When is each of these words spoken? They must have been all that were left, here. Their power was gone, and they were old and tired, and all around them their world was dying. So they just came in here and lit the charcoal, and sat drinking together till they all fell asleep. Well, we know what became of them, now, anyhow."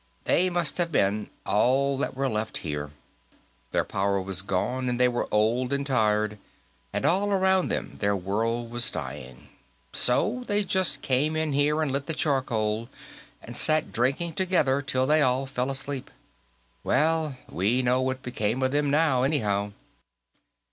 They 0.23 0.49
must 0.49 0.79
have 0.79 0.91
been 0.91 1.29
all 1.45 1.95
that 1.99 2.15
were 2.15 2.27
left, 2.27 2.57
here. 2.65 2.89
Their 3.71 3.83
power 3.85 4.19
was 4.19 4.41
gone, 4.41 4.89
and 4.89 4.99
they 4.99 5.07
were 5.07 5.27
old 5.29 5.71
and 5.71 5.85
tired, 5.85 6.39
and 6.91 7.05
all 7.05 7.31
around 7.31 7.67
them 7.67 7.97
their 7.99 8.15
world 8.15 8.71
was 8.71 8.89
dying. 8.89 9.49
So 9.93 10.43
they 10.47 10.63
just 10.63 11.03
came 11.03 11.35
in 11.35 11.53
here 11.53 11.83
and 11.83 11.91
lit 11.91 12.07
the 12.07 12.15
charcoal, 12.15 12.89
and 13.43 13.55
sat 13.55 13.93
drinking 13.93 14.33
together 14.33 14.81
till 14.81 15.05
they 15.05 15.21
all 15.21 15.45
fell 15.45 15.69
asleep. 15.69 16.09
Well, 16.83 17.37
we 17.47 17.83
know 17.83 18.01
what 18.01 18.23
became 18.23 18.63
of 18.63 18.71
them, 18.71 18.89
now, 18.89 19.21
anyhow." 19.21 19.71